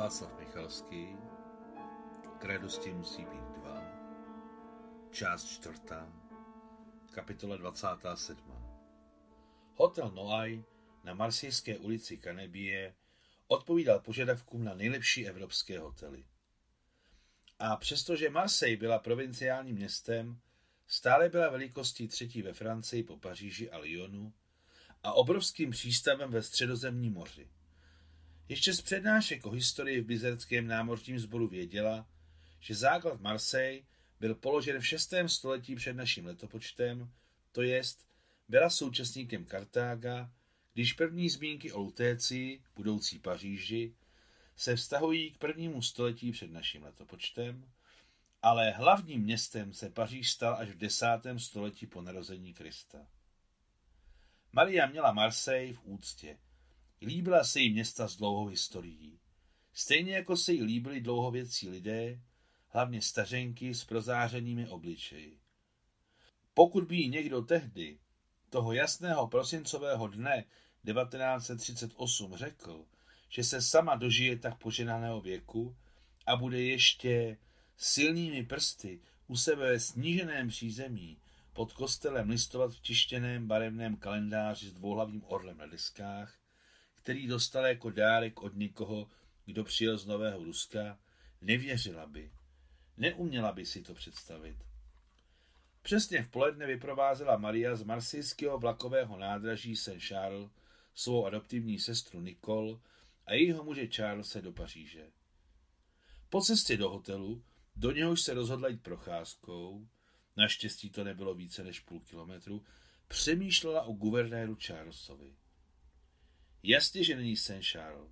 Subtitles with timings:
[0.00, 1.16] Václav Michalský,
[2.38, 3.82] k radosti musí být dva,
[5.10, 6.12] část čtvrtá,
[7.10, 8.52] kapitola 27.
[9.74, 10.64] Hotel Noailles
[11.04, 12.94] na Marsijské ulici Kanebie
[13.46, 16.24] odpovídal požadavkům na nejlepší evropské hotely.
[17.58, 20.40] A přestože Marseille byla provinciálním městem,
[20.86, 24.32] stále byla velikostí třetí ve Francii po Paříži a Lyonu
[25.02, 27.48] a obrovským přístavem ve středozemním moři.
[28.50, 32.06] Ještě z přednášek o historii v Bizerském námořním sboru věděla,
[32.60, 33.82] že základ Marseille
[34.20, 35.14] byl položen v 6.
[35.26, 37.10] století před naším letopočtem,
[37.52, 38.06] to jest
[38.48, 40.30] byla současníkem Kartága,
[40.74, 43.94] když první zmínky o Lutécii, budoucí Paříži,
[44.56, 47.70] se vztahují k prvnímu století před naším letopočtem,
[48.42, 53.06] ale hlavním městem se Paříž stal až v desátém století po narození Krista.
[54.52, 56.38] Maria měla Marseille v úctě–
[57.02, 59.20] Líbila se jí města s dlouhou historií.
[59.72, 62.20] Stejně jako se jí líbili dlouhověcí lidé,
[62.68, 65.40] hlavně stařenky s prozářenými obličeji.
[66.54, 67.98] Pokud by jí někdo tehdy,
[68.50, 70.44] toho jasného prosincového dne
[70.86, 72.86] 1938 řekl,
[73.28, 75.76] že se sama dožije tak poženaného věku
[76.26, 77.38] a bude ještě
[77.76, 81.18] silnými prsty u sebe ve sníženém přízemí
[81.52, 86.40] pod kostelem listovat v tištěném barevném kalendáři s dvouhlavým orlem na deskách,
[87.02, 89.10] který dostala jako dárek od někoho,
[89.44, 90.98] kdo přijel z Nového Ruska,
[91.40, 92.32] nevěřila by.
[92.96, 94.56] Neuměla by si to představit.
[95.82, 100.50] Přesně v poledne vyprovázela Maria z marsijského vlakového nádraží Saint-Charles
[100.94, 102.78] svou adoptivní sestru Nicole
[103.26, 105.10] a jejího muže Charlesa do Paříže.
[106.28, 107.44] Po cestě do hotelu,
[107.76, 109.88] do něhož se rozhodla jít procházkou,
[110.36, 112.64] naštěstí to nebylo více než půl kilometru,
[113.08, 115.36] přemýšlela o guvernéru Charlesovi.
[116.62, 118.10] Jasně, že není Charles,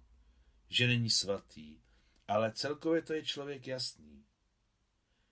[0.68, 1.80] že není svatý,
[2.28, 4.24] ale celkově to je člověk jasný.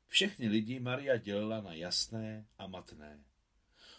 [0.06, 3.24] Všechny lidi Maria dělila na jasné a matné.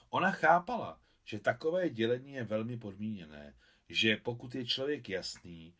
[0.09, 3.55] Ona chápala, že takové dělení je velmi podmíněné,
[3.89, 5.75] že pokud je člověk jasný,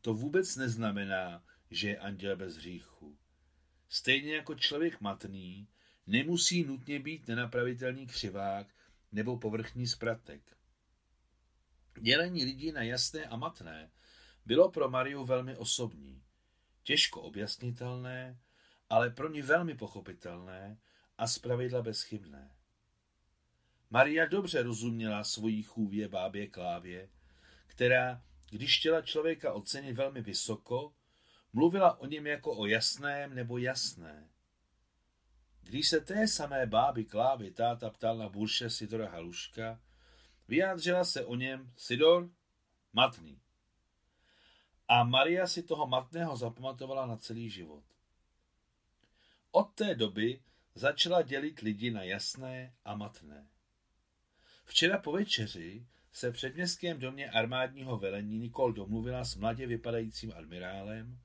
[0.00, 3.18] to vůbec neznamená, že je anděl bez hříchu.
[3.88, 5.68] Stejně jako člověk matný
[6.06, 8.74] nemusí nutně být nenapravitelný křivák
[9.12, 10.56] nebo povrchní spratek.
[12.00, 13.90] Dělení lidí na jasné a matné
[14.46, 16.22] bylo pro Mariu velmi osobní,
[16.82, 18.40] těžko objasnitelné,
[18.90, 20.78] ale pro ní velmi pochopitelné
[21.18, 22.50] a zpravidla bezchybné.
[23.90, 27.08] Maria dobře rozuměla svojí chůvě bábě Klávě,
[27.66, 30.94] která, když chtěla člověka ocenit velmi vysoko,
[31.52, 34.28] mluvila o něm jako o jasném nebo jasné.
[35.62, 39.80] Když se té samé báby Klávy táta ptal na burše Sidora Haluška,
[40.50, 42.30] Vyjádřila se o něm Sidor
[42.92, 43.40] matný.
[44.88, 47.84] A Maria si toho matného zapamatovala na celý život.
[49.50, 50.42] Od té doby
[50.74, 53.48] začala dělit lidi na jasné a matné.
[54.64, 61.20] Včera po večeři se před městském domě armádního velení Nikol domluvila s mladě vypadajícím admirálem,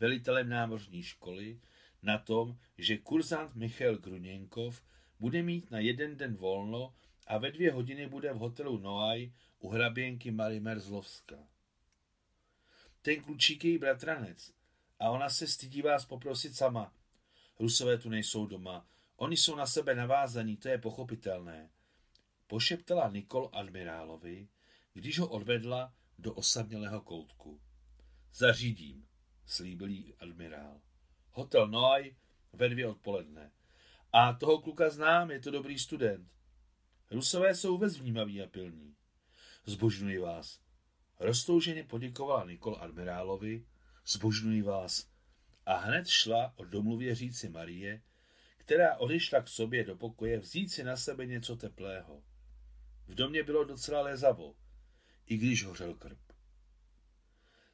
[0.00, 1.60] velitelem námořní školy,
[2.02, 4.82] na tom, že kurzant Michal Gruněnkov
[5.20, 6.94] bude mít na jeden den volno
[7.26, 11.36] a ve dvě hodiny bude v hotelu Noaj u hraběnky Marie Merzlovska.
[13.02, 14.52] Ten klučík je její bratranec
[14.98, 16.92] a ona se stydí vás poprosit sama.
[17.60, 18.86] Rusové tu nejsou doma,
[19.16, 21.70] oni jsou na sebe navázaní, to je pochopitelné.
[22.46, 24.48] Pošeptala Nikol admirálovi,
[24.92, 27.60] když ho odvedla do osamělého koutku.
[28.32, 29.08] Zařídím,
[29.46, 30.80] slíbil jí admirál.
[31.30, 32.14] Hotel Noaj
[32.52, 33.52] ve dvě odpoledne.
[34.12, 36.28] A toho kluka znám, je to dobrý student.
[37.10, 38.96] Rusové jsou vůbec vnímaví a pilní.
[39.64, 40.60] Zbožňuji vás.
[41.20, 43.66] Roztouženě poděkovala Nikol admirálovi,
[44.06, 45.08] zbožňuji vás.
[45.66, 48.02] A hned šla o domluvě říci Marie,
[48.56, 52.22] která odešla k sobě do pokoje vzít si na sebe něco teplého.
[53.06, 54.54] V domě bylo docela lézavo,
[55.26, 56.18] i když hořel krb.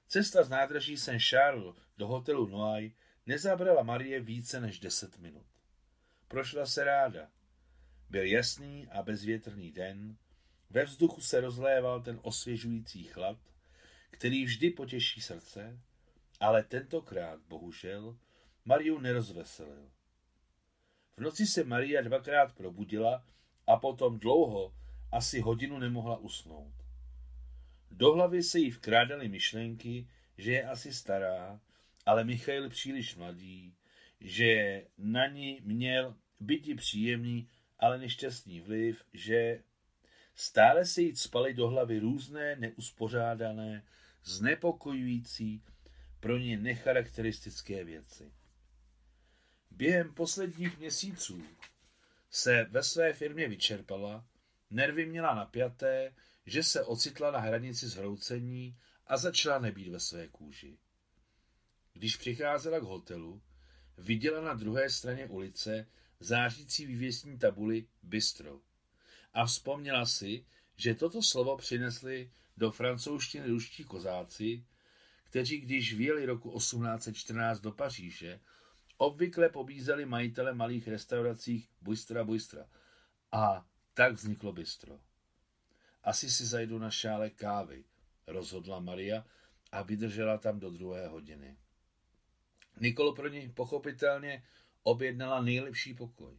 [0.07, 2.93] Cesta z nádraží Saint-Charles do hotelu Noailles
[3.27, 5.47] nezabrala Marie více než deset minut.
[6.29, 7.31] Prošla se ráda,
[8.11, 10.17] byl jasný a bezvětrný den,
[10.71, 13.39] ve vzduchu se rozléval ten osvěžující chlad,
[14.11, 15.81] který vždy potěší srdce,
[16.41, 18.19] ale tentokrát, bohužel,
[18.65, 19.91] Mariu nerozveselil.
[21.17, 23.25] V noci se Maria dvakrát probudila
[23.67, 24.75] a potom dlouho,
[25.13, 26.75] asi hodinu nemohla usnout.
[27.91, 30.09] Do hlavy se jí vkrádaly myšlenky,
[30.39, 31.61] že je asi stará,
[32.07, 33.75] ale Michail příliš mladý,
[34.21, 37.49] že na ní měl být příjemný
[37.81, 39.63] ale nešťastný vliv, že
[40.35, 43.83] stále se jí spaly do hlavy různé neuspořádané,
[44.25, 45.63] znepokojující,
[46.21, 48.33] pro ní necharakteristické věci.
[49.71, 51.43] Během posledních měsíců
[52.31, 54.27] se ve své firmě vyčerpala,
[54.71, 56.15] nervy měla napjaté,
[56.47, 60.79] že se ocitla na hranici zhroucení a začala nebýt ve své kůži.
[61.93, 63.43] Když přicházela k hotelu,
[63.99, 65.87] viděla na druhé straně ulice
[66.21, 68.61] zářící vývěstní tabuli Bistro
[69.33, 70.45] a vzpomněla si,
[70.77, 74.65] že toto slovo přinesli do francouzštiny ruští kozáci,
[75.25, 78.41] kteří když vyjeli roku 1814 do Paříže,
[78.97, 82.67] obvykle pobízeli majitele malých restauracích Bujstra Bujstra
[83.33, 85.01] a tak vzniklo bistro.
[86.05, 87.85] Asi si zajdu na šále kávy,
[88.27, 89.25] rozhodla Maria
[89.73, 91.57] a vydržela tam do druhé hodiny.
[92.81, 94.43] Nikolo pro ní pochopitelně
[94.83, 96.37] objednala nejlepší pokoj.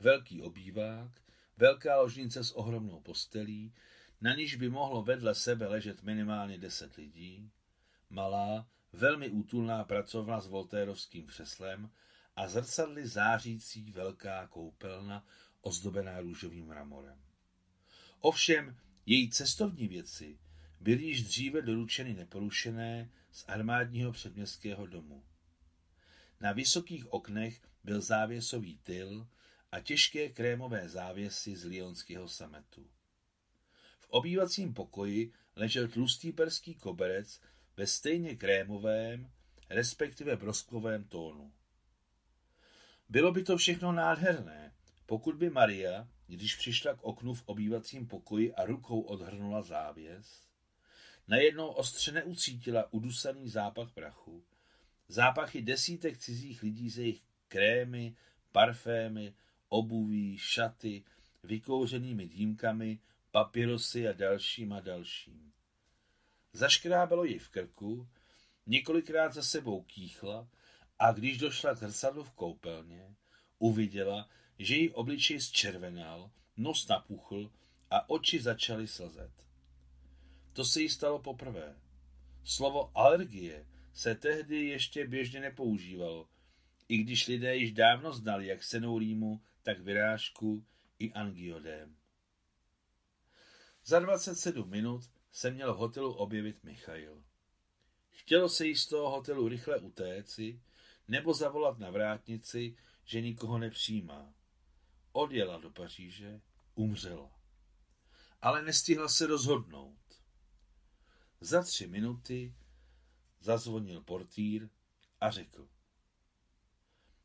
[0.00, 1.10] Velký obývák,
[1.56, 3.74] velká ložnice s ohromnou postelí,
[4.20, 7.50] na níž by mohlo vedle sebe ležet minimálně deset lidí,
[8.10, 11.90] malá, velmi útulná pracovna s voltérovským křeslem
[12.36, 15.26] a zrcadly zářící velká koupelna
[15.60, 17.18] ozdobená růžovým mramorem.
[18.20, 18.76] Ovšem,
[19.06, 20.38] její cestovní věci
[20.80, 25.24] byly již dříve doručeny neporušené z armádního předměstského domu.
[26.44, 29.26] Na vysokých oknech byl závěsový tyl
[29.72, 32.86] a těžké krémové závěsy z lionského sametu.
[34.00, 37.40] V obývacím pokoji ležel tlustý perský koberec
[37.76, 39.30] ve stejně krémovém,
[39.70, 41.52] respektive broskovém tónu.
[43.08, 44.74] Bylo by to všechno nádherné,
[45.06, 50.46] pokud by Maria, když přišla k oknu v obývacím pokoji a rukou odhrnula závěs,
[51.28, 54.44] najednou ostře neucítila udusaný zápach prachu,
[55.08, 58.16] zápachy desítek cizích lidí ze jejich krémy,
[58.52, 59.34] parfémy,
[59.68, 61.04] obuví, šaty,
[61.42, 62.98] vykouřenými dýmkami,
[63.30, 65.52] papirosy a dalším a dalším.
[66.52, 68.08] Zaškrábalo ji v krku,
[68.66, 70.48] několikrát za sebou kýchla
[70.98, 73.14] a když došla k zrcadlu v koupelně,
[73.58, 74.28] uviděla,
[74.58, 77.50] že její obličej zčervenal, nos napuchl
[77.90, 79.32] a oči začaly slzet.
[80.52, 81.76] To se jí stalo poprvé.
[82.44, 86.28] Slovo alergie se tehdy ještě běžně nepoužívalo,
[86.88, 90.66] i když lidé již dávno znali jak senou rýmu, tak vyrážku
[90.98, 91.96] i angiodém.
[93.84, 97.24] Za 27 minut se měl v hotelu objevit Michail.
[98.10, 100.62] Chtělo se jí z toho hotelu rychle utéci
[101.08, 104.34] nebo zavolat na vrátnici, že nikoho nepřijímá.
[105.12, 106.40] Odjela do Paříže,
[106.74, 107.30] umřela.
[108.40, 110.22] Ale nestihla se rozhodnout.
[111.40, 112.54] Za tři minuty
[113.44, 114.68] zazvonil portýr
[115.20, 115.68] a řekl.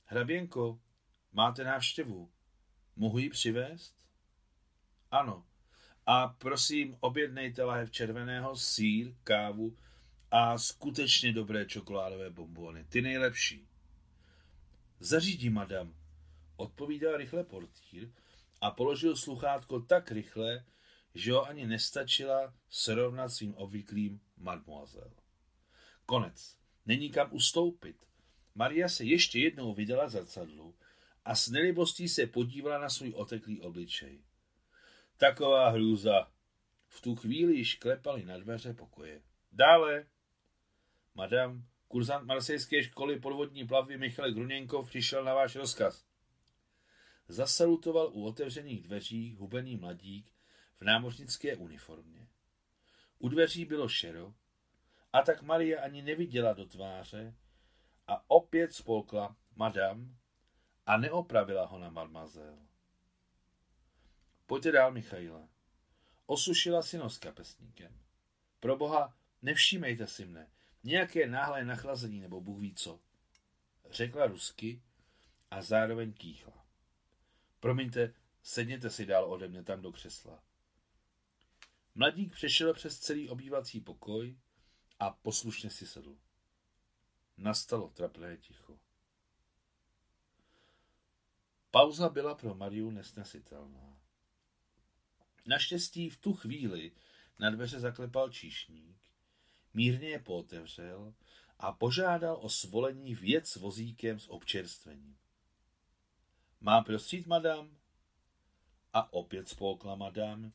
[0.05, 0.79] Hraběnko,
[1.31, 2.31] máte návštěvu.
[2.95, 3.95] Mohu ji přivést?
[5.11, 5.45] Ano.
[6.05, 9.77] A prosím, objednejte lahev červeného, sír, kávu
[10.31, 12.83] a skutečně dobré čokoládové bombony.
[12.83, 13.67] Ty nejlepší.
[14.99, 15.95] Zařídí, madam,
[16.55, 18.11] odpovídal rychle portýr
[18.61, 20.65] a položil sluchátko tak rychle,
[21.15, 25.28] že ho ani nestačila srovnat svým obvyklým mademoiselle.
[26.09, 26.57] Konec.
[26.85, 28.05] Není kam ustoupit.
[28.55, 30.75] Maria se ještě jednou viděla zrcadlu
[31.25, 34.23] a s nelibostí se podívala na svůj oteklý obličej.
[35.17, 36.31] Taková hrůza.
[36.87, 39.21] V tu chvíli již klepali na dveře pokoje.
[39.51, 40.05] Dále.
[41.15, 46.05] Madam, kurzant marsejské školy podvodní plavby Michal Gruněnkov přišel na váš rozkaz.
[47.27, 50.31] Zasalutoval u otevřených dveří hubený mladík
[50.79, 52.27] v námořnické uniformě.
[53.19, 54.33] U dveří bylo šero,
[55.13, 57.35] a tak Marie ani neviděla do tváře
[58.07, 60.17] a opět spolkla madam
[60.85, 62.67] a neopravila ho na mademoiselle.
[64.45, 65.49] Pojďte dál, Michaila.
[66.25, 67.99] Osušila si nos kapesníkem.
[68.59, 70.51] Pro boha, nevšímejte si mne.
[70.83, 72.99] Nějaké náhlé nachlazení nebo bůh ví co.
[73.91, 74.81] Řekla rusky
[75.51, 76.65] a zároveň kýchla.
[77.59, 78.13] Promiňte,
[78.43, 80.43] sedněte si dál ode mě tam do křesla.
[81.95, 84.37] Mladík přešel přes celý obývací pokoj
[84.99, 86.17] a poslušně si sedl.
[87.37, 88.79] Nastalo trapné ticho.
[91.71, 93.99] Pauza byla pro Mariu nesnesitelná.
[95.45, 96.91] Naštěstí v tu chvíli
[97.39, 98.97] na dveře zaklepal číšník,
[99.73, 101.13] mírně je pootevřel
[101.59, 105.17] a požádal o svolení věc s vozíkem s občerstvením.
[106.61, 107.77] Mám prostřít, madam?
[108.93, 110.53] A opět spolkla madam,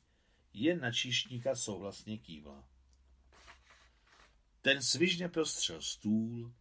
[0.52, 2.73] jen na číšníka souhlasně kývla.
[4.64, 6.54] Ten svižně prostřel stůl,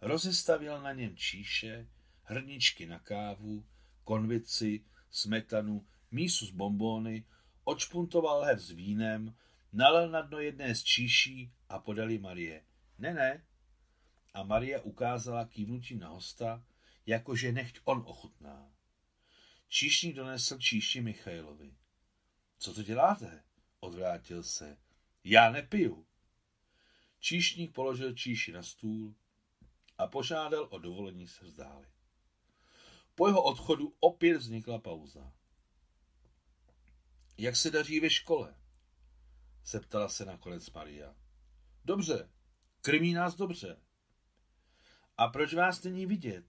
[0.00, 1.88] rozestavil na něm číše,
[2.22, 3.66] hrničky na kávu,
[4.04, 7.24] konvici, smetanu, mísu s bombóny,
[7.64, 9.36] očpuntoval her s vínem,
[9.72, 12.64] nalel na dno jedné z číší a podali Marie.
[12.98, 13.46] Ne, ne,
[14.34, 16.64] a Maria ukázala kývnutím na hosta,
[17.06, 18.72] jakože nechť on ochutná.
[19.68, 21.76] Číšník donesl číši Michailovi.
[22.58, 23.44] Co to děláte?
[23.80, 24.78] Odvrátil se.
[25.24, 26.06] Já nepiju.
[27.22, 29.14] Číšník položil číši na stůl
[29.98, 31.92] a požádal o dovolení se vzdálit.
[33.14, 35.32] Po jeho odchodu opět vznikla pauza.
[37.38, 38.54] Jak se daří ve škole?
[39.64, 41.16] Zeptala se nakonec Maria.
[41.84, 42.30] Dobře,
[42.80, 43.80] krmí nás dobře.
[45.16, 46.44] A proč vás není vidět?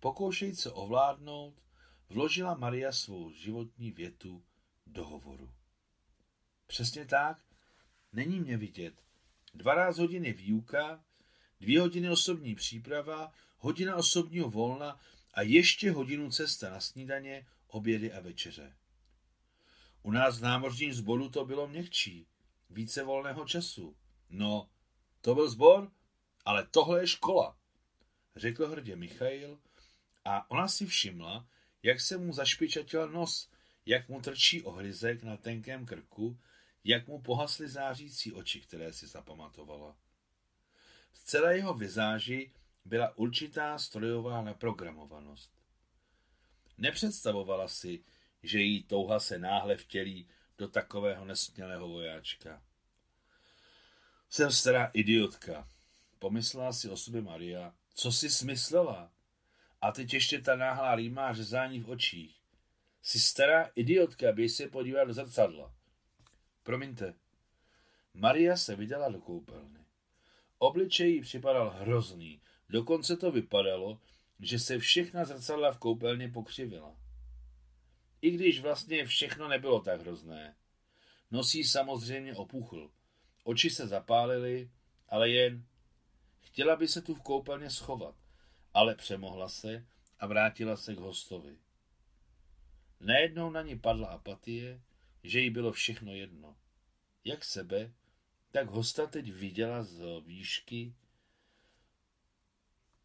[0.00, 1.62] Pokoušej se ovládnout,
[2.08, 4.44] vložila Maria svou životní větu
[4.86, 5.54] do hovoru.
[6.66, 7.44] Přesně tak,
[8.12, 9.09] není mě vidět.
[9.54, 11.04] 12 hodiny výuka,
[11.60, 15.00] dvě hodiny osobní příprava, hodina osobního volna
[15.34, 18.76] a ještě hodinu cesta na snídaně, obědy a večeře.
[20.02, 22.26] U nás v námořním sboru to bylo měkčí,
[22.70, 23.96] více volného času.
[24.30, 24.68] No,
[25.20, 25.90] to byl sbor,
[26.44, 27.56] ale tohle je škola,
[28.36, 29.58] řekl hrdě Michail
[30.24, 31.46] a ona si všimla,
[31.82, 33.50] jak se mu zašpičatil nos,
[33.86, 36.38] jak mu trčí ohryzek na tenkém krku,
[36.84, 39.96] jak mu pohasly zářící oči, které si zapamatovala.
[41.12, 42.52] V celé jeho vizáži
[42.84, 45.50] byla určitá strojová naprogramovanost.
[46.78, 48.04] Nepředstavovala si,
[48.42, 52.62] že jí touha se náhle vtělí do takového nesmělého vojáčka.
[54.28, 55.68] Jsem stará idiotka,
[56.18, 57.74] pomyslela si o sobě Maria.
[57.94, 59.12] Co si smyslela?
[59.80, 62.40] A teď ještě ta náhlá rýmá řezání v očích.
[63.02, 65.74] Jsi stará idiotka, běž se podívat do zrcadla.
[66.70, 67.14] Promiňte.
[68.14, 69.80] Maria se vydala do koupelny.
[70.58, 74.00] Obličej jí připadal hrozný, dokonce to vypadalo,
[74.40, 76.96] že se všechna zrcadla v koupelně pokřivila.
[78.22, 80.56] I když vlastně všechno nebylo tak hrozné.
[81.30, 82.90] Nosí samozřejmě opuchl.
[83.44, 84.70] Oči se zapálily,
[85.08, 85.64] ale jen
[86.40, 88.14] chtěla by se tu v koupelně schovat,
[88.74, 89.86] ale přemohla se
[90.18, 91.56] a vrátila se k hostovi.
[93.00, 94.80] Najednou na ní padla apatie,
[95.22, 96.56] že jí bylo všechno jedno.
[97.24, 97.92] Jak sebe,
[98.50, 100.94] tak hosta teď viděla z výšky,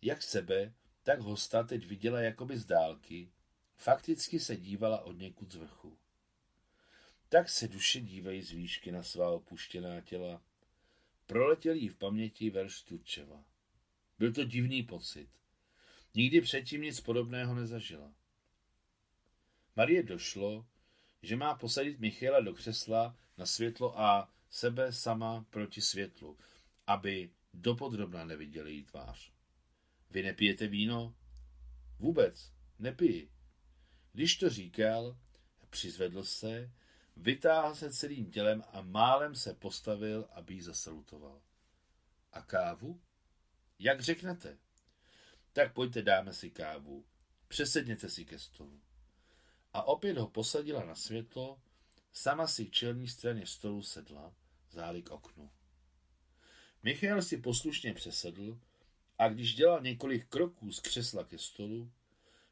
[0.01, 3.31] jak sebe, tak hosta teď viděla jakoby z dálky,
[3.75, 5.97] fakticky se dívala od někud z vrchu.
[7.29, 10.41] Tak se duše dívají z výšky na svá opuštěná těla.
[11.25, 13.43] Proletěl jí v paměti verš Turčeva.
[14.19, 15.29] Byl to divný pocit.
[16.13, 18.13] Nikdy předtím nic podobného nezažila.
[19.75, 20.65] Marie došlo,
[21.25, 26.37] že má posadit Michaela do křesla na světlo a sebe sama proti světlu,
[26.87, 29.31] aby dopodrobna neviděli jí tvář.
[30.11, 31.15] Vy nepijete víno?
[31.99, 33.31] Vůbec, nepiji.
[34.13, 35.17] Když to říkal,
[35.69, 36.71] přizvedl se,
[37.17, 41.41] vytáhl se celým tělem a málem se postavil, aby jí zasalutoval.
[42.33, 43.01] A kávu?
[43.79, 44.57] Jak řeknete?
[45.53, 47.05] Tak pojďte, dáme si kávu.
[47.47, 48.84] Přesedněte si ke stolu
[49.75, 51.59] a opět ho posadila na světlo,
[52.13, 54.35] sama si k čelní straně stolu sedla,
[54.71, 55.51] záli k oknu.
[56.83, 58.59] Michal si poslušně přesedl
[59.17, 61.91] a když dělal několik kroků z křesla ke stolu,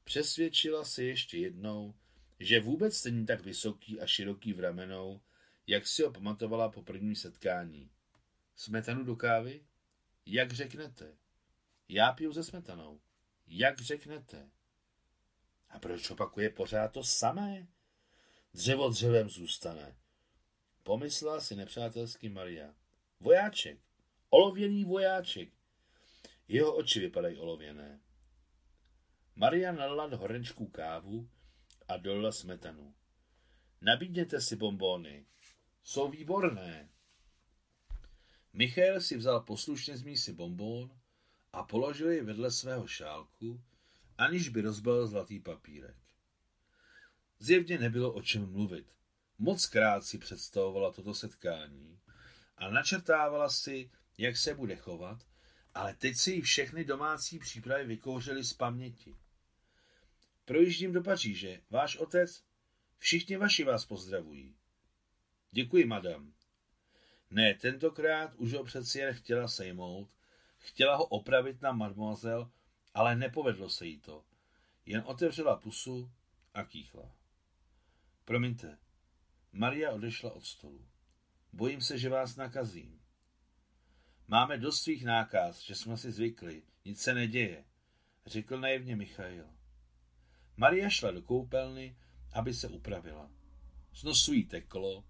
[0.03, 1.95] přesvědčila se ještě jednou,
[2.39, 5.21] že vůbec není tak vysoký a široký v ramenou,
[5.67, 7.89] jak si ho pamatovala po prvním setkání.
[8.55, 9.65] Smetanu do kávy?
[10.25, 11.17] Jak řeknete?
[11.89, 13.01] Já piju se smetanou.
[13.47, 14.49] Jak řeknete?
[15.73, 17.67] A proč opakuje pořád to samé?
[18.53, 19.95] Dřevo dřevem zůstane.
[20.83, 22.73] Pomyslela si nepřátelský Maria.
[23.19, 23.79] Vojáček.
[24.29, 25.49] Olověný vojáček.
[26.47, 27.99] Jeho oči vypadají olověné.
[29.35, 31.29] Maria nalila do horenčků kávu
[31.87, 32.93] a dolila smetanu.
[33.81, 35.25] Nabídněte si bombóny.
[35.83, 36.89] Jsou výborné.
[38.53, 40.91] Michal si vzal poslušně z mísy bombón
[41.53, 43.61] a položil ji vedle svého šálku,
[44.17, 45.95] aniž by rozbil zlatý papírek.
[47.39, 48.93] Zjevně nebylo o čem mluvit.
[49.37, 51.99] Moc krát si představovala toto setkání
[52.57, 55.19] a načrtávala si, jak se bude chovat,
[55.73, 59.17] ale teď si jí všechny domácí přípravy vykouřily z paměti.
[60.45, 61.61] Projíždím do Paříže.
[61.69, 62.43] Váš otec?
[62.97, 64.55] Všichni vaši vás pozdravují.
[65.51, 66.33] Děkuji, madam.
[67.29, 70.09] Ne, tentokrát už ho přeci jen chtěla sejmout,
[70.57, 72.49] chtěla ho opravit na mademoiselle
[72.93, 74.25] ale nepovedlo se jí to.
[74.85, 76.11] Jen otevřela pusu
[76.53, 77.15] a kýchla.
[78.25, 78.77] Promiňte,
[79.51, 80.87] Maria odešla od stolu.
[81.53, 83.01] Bojím se, že vás nakazím.
[84.27, 87.65] Máme dost svých nákaz, že jsme si zvykli, nic se neděje,
[88.25, 89.49] řekl naivně Michail.
[90.57, 91.97] Maria šla do koupelny,
[92.33, 93.31] aby se upravila.
[93.93, 95.05] Z nosu jí teklo,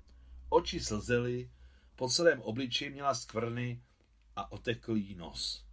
[0.49, 1.51] oči slzely,
[1.95, 3.83] po celém obličeji měla skvrny
[4.35, 5.65] a otekl jí nos.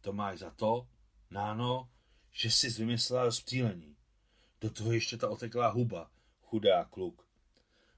[0.00, 0.88] To máš za to,
[1.32, 1.90] Náno,
[2.30, 3.96] že jsi vymyslela rozptýlení.
[4.60, 6.10] Do toho ještě ta oteklá huba,
[6.42, 7.28] chudá kluk.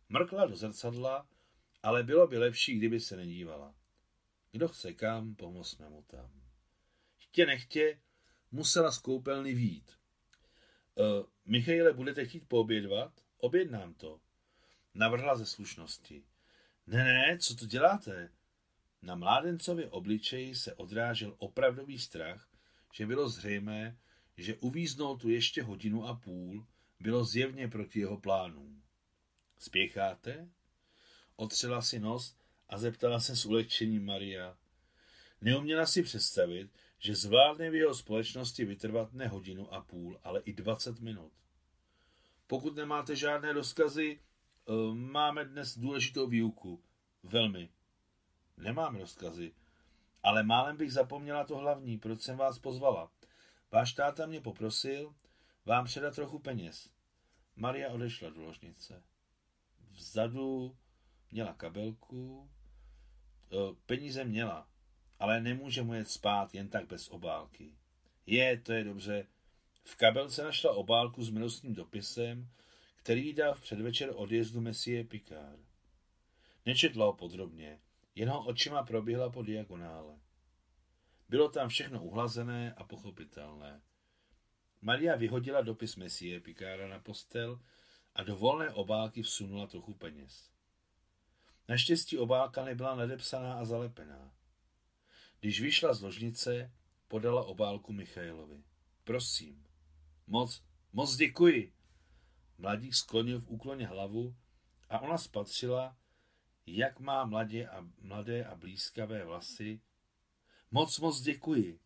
[0.09, 1.29] Mrkla do zrcadla,
[1.83, 3.75] ale bylo by lepší, kdyby se nedívala.
[4.53, 6.31] Kdo chce kam, pomozme mu tam.
[7.17, 8.01] Chtě nechtě,
[8.51, 9.91] musela z koupelny výjít.
[9.91, 11.03] E,
[11.45, 13.13] Michaile, budete chtít poobědvat?
[13.37, 14.21] Objednám to.
[14.95, 16.25] Navrhla ze slušnosti.
[16.87, 18.33] Ne, ne, co to děláte?
[19.03, 22.54] Na mládencově obličeji se odrážel opravdový strach,
[22.95, 23.99] že bylo zřejmé,
[24.37, 26.67] že uvíznout tu ještě hodinu a půl
[27.01, 28.83] bylo zjevně proti jeho plánům.
[29.59, 30.49] Spěcháte?
[31.37, 32.37] Otřela si nos
[32.69, 34.59] a zeptala se s ulehčením Maria.
[35.41, 40.53] Neuměla si představit, že zvládne v jeho společnosti vytrvat ne hodinu a půl, ale i
[40.53, 41.33] dvacet minut.
[42.47, 46.85] Pokud nemáte žádné rozkazy, eh, máme dnes důležitou výuku.
[47.23, 47.69] Velmi.
[48.57, 49.53] Nemám rozkazy,
[50.25, 53.11] ale málem bych zapomněla to hlavní, proč jsem vás pozvala.
[53.73, 55.15] Váš táta mě poprosil
[55.65, 56.91] vám předat trochu peněz.
[57.57, 59.03] Maria odešla do ložnice.
[59.91, 60.77] Vzadu
[61.31, 62.51] měla kabelku,
[63.53, 64.69] e, peníze měla,
[65.19, 67.73] ale nemůže mu jet spát jen tak bez obálky.
[68.27, 69.27] Je, to je dobře.
[69.83, 72.49] V kabelce našla obálku s milostným dopisem,
[72.97, 75.61] který dal v předvečer odjezdu Messie Picard.
[76.67, 77.81] Nečetla ho podrobně,
[78.15, 80.19] jen ho očima proběhla po diagonále.
[81.29, 83.83] Bylo tam všechno uhlazené a pochopitelné.
[84.81, 87.61] Maria vyhodila dopis Messie Pikára na postel
[88.15, 90.51] a do volné obálky vsunula trochu peněz.
[91.69, 94.35] Naštěstí obálka nebyla nadepsaná a zalepená.
[95.41, 96.73] Když vyšla z ložnice,
[97.09, 98.65] podala obálku Michailovi.
[99.05, 99.67] Prosím.
[100.27, 101.73] Moc, moc děkuji.
[102.59, 104.37] Mladík sklonil v úkloně hlavu
[104.89, 105.97] a ona spatřila,
[106.67, 109.81] jak má mladě a, mladé a blízkavé vlasy.
[110.71, 111.81] Moc, moc děkuji.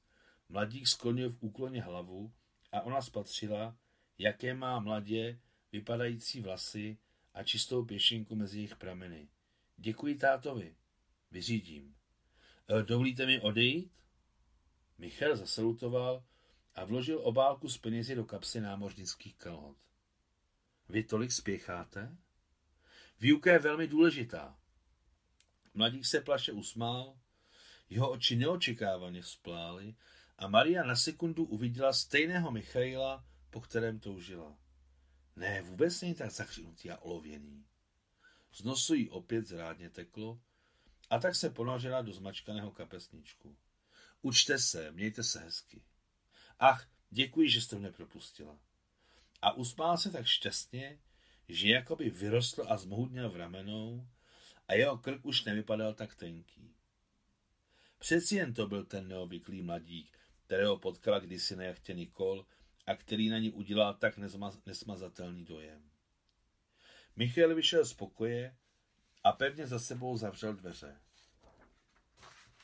[0.48, 2.32] Mladík sklonil v úkloně hlavu
[2.72, 3.76] a ona spatřila,
[4.18, 5.40] jaké má mladě
[5.72, 6.98] vypadající vlasy
[7.34, 9.28] a čistou pěšinku mezi jejich prameny.
[9.76, 10.76] Děkuji tátovi.
[11.30, 11.96] Vyřídím.
[12.68, 13.92] E, dovolíte mi odejít?
[14.98, 16.24] Michal zasalutoval
[16.74, 19.76] a vložil obálku s penězi do kapsy námořnických kalhot.
[20.88, 22.16] Vy tolik spěcháte?
[23.20, 24.57] Výuka je velmi důležitá.
[25.78, 27.18] Mladík se plaše usmál,
[27.90, 29.94] jeho oči neočekávaně splály
[30.38, 34.58] a Maria na sekundu uviděla stejného Michaila, po kterém toužila.
[35.36, 37.66] Ne, vůbec není tak zachřinutý a olověný.
[38.52, 40.40] Z nosu jí opět zrádně teklo
[41.10, 43.56] a tak se ponořila do zmačkaného kapesničku.
[44.22, 45.82] Učte se, mějte se hezky.
[46.58, 48.58] Ach, děkuji, že jste mě propustila.
[49.42, 50.98] A usmál se tak šťastně,
[51.48, 54.08] že jakoby vyrostl a zmohutněl v ramenou
[54.68, 56.74] a jeho krk už nevypadal tak tenký.
[57.98, 62.46] Přeci jen to byl ten neobvyklý mladík, kterého potkala kdysi na jachtě Nikol
[62.86, 65.90] a který na ní udělal tak nesmaz, nesmazatelný dojem.
[67.16, 68.56] Michal vyšel z pokoje
[69.24, 70.96] a pevně za sebou zavřel dveře.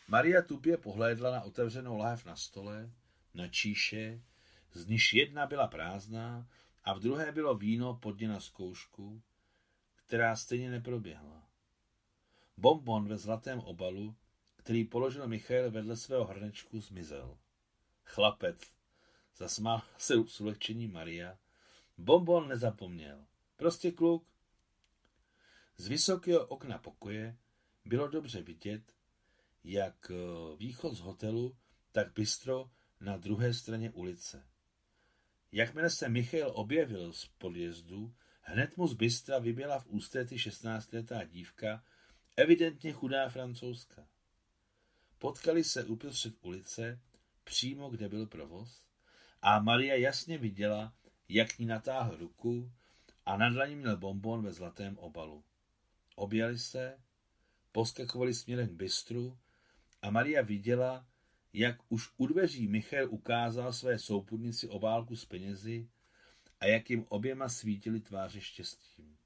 [0.08, 2.90] Maria tupě pohlédla na otevřenou láhev na stole,
[3.34, 4.22] na číše,
[4.72, 6.48] z níž jedna byla prázdná
[6.84, 9.22] a v druhé bylo víno podně na zkoušku,
[10.06, 11.43] která stejně neproběhla.
[12.56, 14.16] Bonbon ve zlatém obalu,
[14.56, 17.38] který položil Michal vedle svého hrnečku, zmizel.
[18.04, 18.58] Chlapec,
[19.36, 21.38] zasmál se s ulehčením Maria.
[21.98, 23.26] Bonbon nezapomněl.
[23.56, 24.26] Prostě kluk.
[25.76, 27.36] Z vysokého okna pokoje
[27.84, 28.92] bylo dobře vidět,
[29.64, 31.56] jak eh, východ z hotelu,
[31.92, 34.46] tak bistro na druhé straně ulice.
[35.52, 41.84] Jakmile se Michal objevil z podjezdu, hned mu z bystra vyběla v ústřety šestnáctletá dívka,
[42.36, 44.06] evidentně chudá francouzska.
[45.18, 47.00] Potkali se uprostřed ulice,
[47.44, 48.84] přímo kde byl provoz,
[49.42, 50.94] a Maria jasně viděla,
[51.28, 52.72] jak ní natáhl ruku
[53.26, 55.44] a na dlaní měl bonbon ve zlatém obalu.
[56.16, 56.98] Objali se,
[57.72, 59.38] poskakovali směrem k bystru
[60.02, 61.06] a Maria viděla,
[61.52, 65.88] jak už u dveří Michal ukázal své souputnici obálku s penězi
[66.60, 69.16] a jak jim oběma svítily tváře štěstím.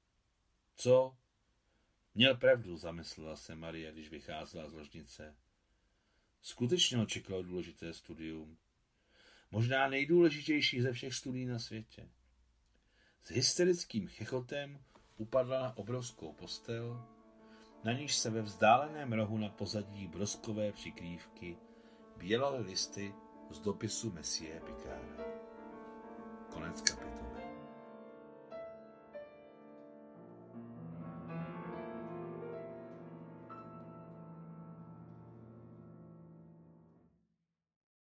[0.75, 1.17] Co?
[2.15, 5.35] Měl pravdu, zamyslela se Maria, když vycházela z ložnice.
[6.41, 8.57] Skutečně očekal důležité studium.
[9.51, 12.09] Možná nejdůležitější ze všech studií na světě.
[13.23, 14.79] S hysterickým chechotem
[15.17, 17.05] upadla na obrovskou postel,
[17.83, 21.57] na níž se ve vzdáleném rohu na pozadí broskové přikrývky
[22.17, 23.13] bělaly listy
[23.49, 25.39] z dopisu Messie Picara.
[26.49, 27.18] Konec kapitoly.